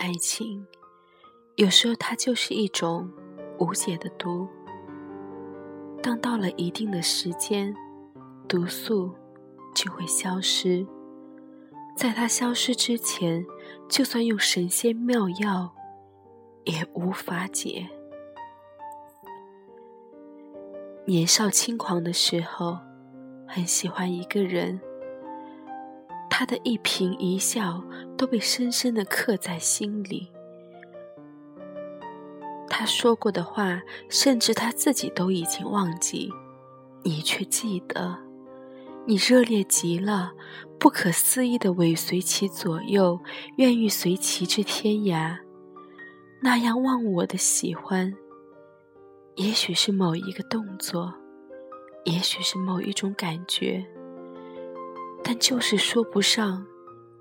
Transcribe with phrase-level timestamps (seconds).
[0.00, 0.66] 爱情，
[1.56, 3.06] 有时候它就是一种
[3.58, 4.48] 无解的毒。
[6.02, 7.76] 当到了一定的时间，
[8.48, 9.12] 毒素
[9.74, 10.86] 就会消失。
[11.94, 13.44] 在它消失之前，
[13.90, 15.70] 就算用神仙妙药，
[16.64, 17.86] 也无法解。
[21.04, 22.78] 年少轻狂的时候，
[23.46, 24.80] 很喜欢一个人，
[26.40, 27.84] 他的一颦一笑
[28.16, 30.32] 都被深深的刻在心里。
[32.66, 36.32] 他说过的话，甚至他自己都已经忘记，
[37.02, 38.16] 你却记得。
[39.06, 40.32] 你热烈极了，
[40.78, 43.20] 不可思议的尾随其左右，
[43.58, 45.36] 愿意随其至天涯。
[46.40, 48.14] 那样忘我的喜欢，
[49.34, 51.12] 也许是某一个动作，
[52.06, 53.84] 也许是某一种感觉，
[55.22, 56.66] 但就是说不上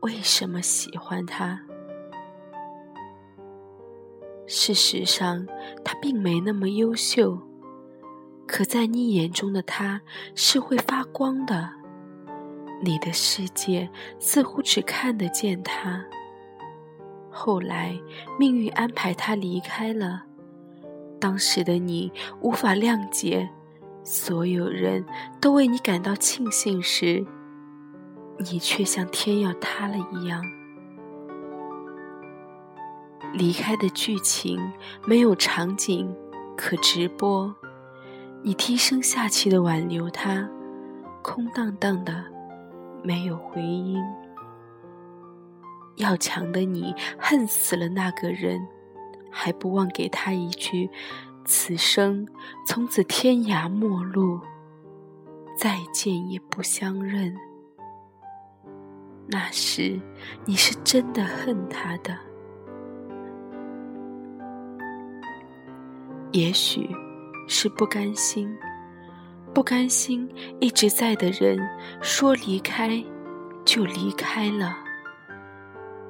[0.00, 1.60] 为什么喜欢他。
[4.46, 5.44] 事实上，
[5.84, 7.38] 他并没那么优秀，
[8.46, 10.00] 可在你眼中的他
[10.34, 11.70] 是会发光的。
[12.80, 16.04] 你的世界似乎只看得见他。
[17.30, 17.98] 后来，
[18.38, 20.22] 命运安排他离开了。
[21.18, 23.48] 当时的你无法谅解，
[24.04, 25.04] 所有人
[25.40, 27.26] 都为你感到庆幸时，
[28.38, 30.42] 你却像天要塌了一样。
[33.32, 34.72] 离开的剧情
[35.04, 36.14] 没有场景
[36.56, 37.54] 可直播，
[38.42, 40.48] 你低声下气的挽留他，
[41.22, 42.24] 空荡荡的，
[43.02, 44.02] 没有回音。
[45.96, 48.66] 要强的你恨死了那个人，
[49.30, 50.88] 还不忘给他一句
[51.44, 52.26] ：“此生
[52.66, 54.40] 从此天涯陌路，
[55.58, 57.34] 再见也不相认。”
[59.28, 60.00] 那时
[60.44, 62.16] 你是真的恨他的。
[66.32, 66.88] 也许
[67.48, 68.54] 是不甘心，
[69.54, 70.28] 不甘心
[70.60, 71.58] 一直在的人
[72.02, 73.02] 说离开
[73.64, 74.76] 就离开了，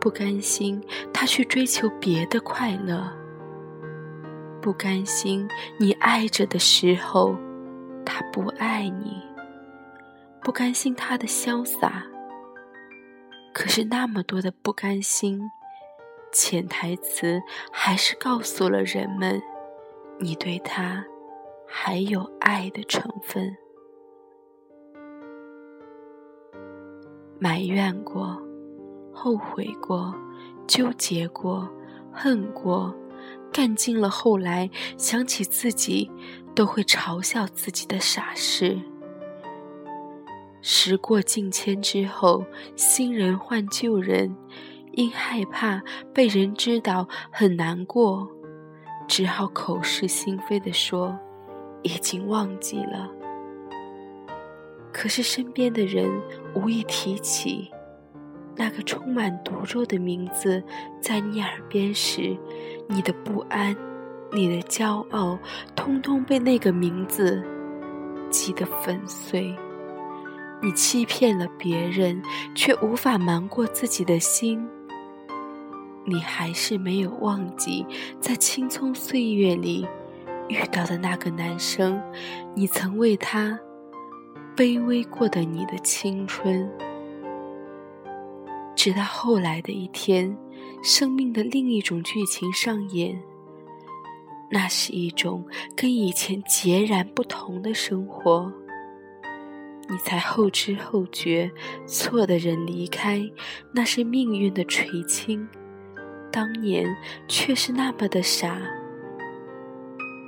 [0.00, 0.82] 不甘心
[1.12, 3.08] 他去追求别的快乐，
[4.60, 7.36] 不甘心你爱着的时候
[8.04, 9.22] 他不爱你，
[10.42, 12.04] 不甘心他的潇洒。
[13.66, 15.50] 可是那么多的不甘心，
[16.32, 19.42] 潜台词还是告诉了人们。
[20.20, 21.04] 你对他
[21.66, 23.56] 还有爱的成分，
[27.40, 28.40] 埋怨过，
[29.12, 30.14] 后悔过，
[30.68, 31.68] 纠结过，
[32.12, 32.94] 恨过，
[33.52, 36.08] 干尽了后来想起自己
[36.54, 38.78] 都会嘲笑自己的傻事。
[40.68, 42.44] 时过境迁之后，
[42.74, 44.36] 新人换旧人，
[44.94, 45.80] 因害怕
[46.12, 48.28] 被人知道，很难过。
[49.06, 51.16] 只好口是心非地说
[51.84, 53.08] ：“已经忘记了。”
[54.92, 56.10] 可是身边的人
[56.52, 57.70] 无意提起
[58.56, 60.60] 那个充满毒肉的名字，
[61.00, 62.36] 在你耳边时，
[62.88, 63.72] 你的不安、
[64.32, 65.38] 你的骄傲，
[65.76, 67.40] 通通被那个名字
[68.30, 69.56] 击得粉碎。
[70.62, 72.22] 你欺骗了别人，
[72.54, 74.66] 却无法瞒过自己的心。
[76.04, 77.84] 你还是没有忘记，
[78.20, 79.86] 在青葱岁月里
[80.48, 82.00] 遇到的那个男生，
[82.54, 83.58] 你曾为他
[84.56, 86.70] 卑微过的你的青春。
[88.74, 90.36] 直到后来的一天，
[90.82, 93.20] 生命的另一种剧情上演，
[94.50, 95.44] 那是一种
[95.74, 98.52] 跟以前截然不同的生活。
[99.88, 101.50] 你才后知后觉，
[101.86, 103.30] 错的人离开，
[103.72, 105.48] 那是命运的垂青。
[106.32, 106.84] 当年
[107.28, 108.60] 却是那么的傻，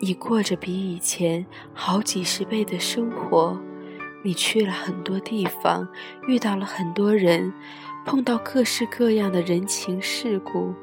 [0.00, 3.58] 你过着比以前好几十倍的生活，
[4.22, 5.88] 你去了很多地方，
[6.28, 7.52] 遇到了很多人，
[8.04, 10.74] 碰到各式各样的人情世故，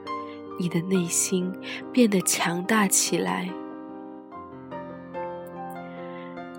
[0.60, 1.54] 你的内心
[1.94, 3.50] 变得强大起来。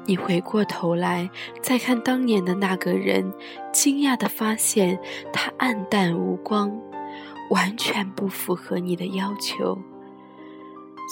[0.07, 1.29] 你回过头来
[1.63, 3.33] 再看当年的那个人，
[3.73, 4.99] 惊讶地发现
[5.33, 6.73] 他黯淡无光。
[7.51, 9.79] 完全不符合你的要求。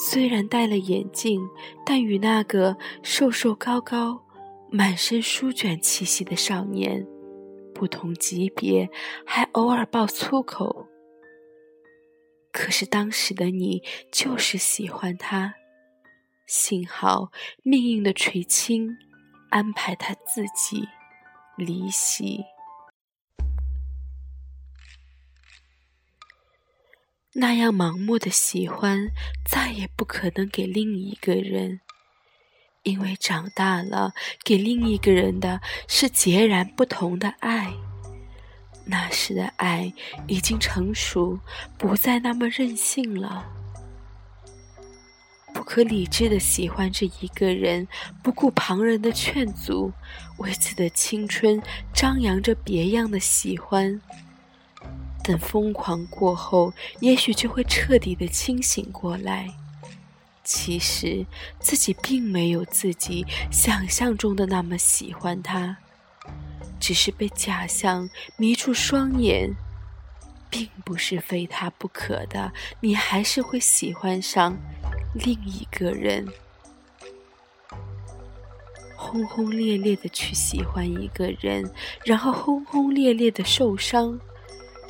[0.02, 1.46] 虽然戴了眼镜，
[1.84, 4.24] 但与那个瘦瘦高高、
[4.70, 7.06] 满身书卷气息的少年
[7.74, 8.88] 不同级别，
[9.26, 10.86] 还偶尔爆粗口。
[12.50, 15.54] 可是当时的你就是喜欢他，
[16.46, 18.96] 幸好命运的垂青
[19.50, 20.88] 安排他自己
[21.56, 22.44] 离席。
[27.34, 29.08] 那样盲目的喜欢，
[29.48, 31.80] 再也不可能给另一个人，
[32.82, 34.12] 因为长大了，
[34.44, 37.72] 给另一个人的是截然不同的爱。
[38.84, 39.92] 那时的爱
[40.26, 41.38] 已经成熟，
[41.78, 43.61] 不再那么任性了。
[45.62, 47.86] 不可理智的喜欢着一个人，
[48.20, 49.92] 不顾旁人的劝阻，
[50.38, 51.62] 为此的青春
[51.94, 54.00] 张扬着别样的喜欢。
[55.22, 59.54] 等疯狂过后，也许就会彻底的清醒过来。
[60.42, 61.24] 其实
[61.60, 65.76] 自己并没有自己想象中的那么喜欢他。
[66.80, 69.54] 只是被假象迷住双眼，
[70.50, 72.52] 并不是非他不可的。
[72.80, 74.58] 你还是会喜欢上
[75.14, 76.26] 另一个人，
[78.96, 81.70] 轰轰烈烈的去喜欢一个人，
[82.04, 84.18] 然后轰轰烈烈的受伤，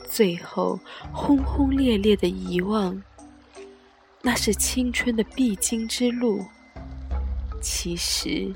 [0.09, 0.79] 最后
[1.13, 3.03] 轰轰烈烈的遗忘。
[4.21, 6.45] 那是青春的必经之路。
[7.61, 8.53] 其实，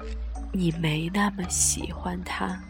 [0.52, 2.62] 你没那么喜欢他。